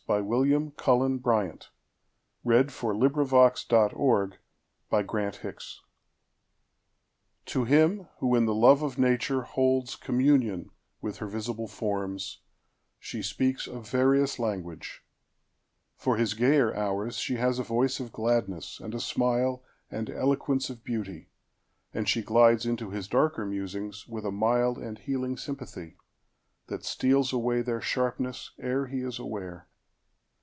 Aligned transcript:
1912. 0.07 0.41
William 0.41 0.71
Cullen 0.75 1.17
Bryant 1.19 1.69
1794–1878 2.45 3.95
William 3.95 4.33
Cullen 4.89 5.05
Bryant 5.07 5.33
16 5.35 5.53
Thanatopsis 5.53 5.79
TO 7.45 7.63
HIM 7.63 8.07
who 8.17 8.35
in 8.35 8.45
the 8.45 8.53
love 8.53 8.81
of 8.81 8.97
Nature 8.97 9.43
holdsCommunion 9.43 10.65
with 10.99 11.17
her 11.19 11.27
visible 11.27 11.69
forms, 11.69 12.41
she 12.99 13.19
speaksA 13.21 13.87
various 13.87 14.37
language; 14.37 15.01
for 15.95 16.17
his 16.17 16.33
gayer 16.33 16.73
hoursShe 16.73 17.37
has 17.37 17.57
a 17.57 17.63
voice 17.63 18.01
of 18.01 18.11
gladness, 18.11 18.81
and 18.81 18.93
a 18.93 18.97
smileAnd 18.99 20.09
eloquence 20.09 20.69
of 20.69 20.83
beauty, 20.83 21.29
and 21.93 22.09
she 22.09 22.21
glidesInto 22.21 22.91
his 22.91 23.07
darker 23.07 23.45
musings, 23.45 24.05
with 24.09 24.25
a 24.25 24.31
mildAnd 24.31 24.97
healing 24.97 25.37
sympathy, 25.37 25.95
that 26.67 26.83
steals 26.83 27.31
awayTheir 27.31 27.81
sharpness, 27.81 28.51
ere 28.59 28.87
he 28.87 28.99
is 28.99 29.17
aware. 29.17 29.69